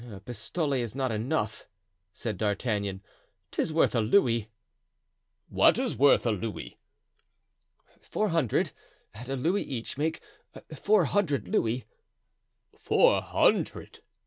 "A 0.11 0.19
pistole 0.19 0.73
is 0.73 0.95
not 0.95 1.11
enough," 1.11 1.67
said 2.11 2.39
D'Artagnan, 2.39 3.03
"'tis 3.51 3.71
worth 3.71 3.93
a 3.93 4.01
louis." 4.01 4.49
"What 5.47 5.77
is 5.77 5.95
worth 5.95 6.25
a 6.25 6.31
louis?" 6.31 6.79
"Four 8.01 8.29
hundred, 8.29 8.71
at 9.13 9.29
a 9.29 9.35
louis 9.35 9.61
each, 9.61 9.99
make 9.99 10.19
four 10.75 11.05
hundred 11.05 11.47
louis." 11.47 11.85
"Four 12.79 13.21
hundred?" 13.21 13.99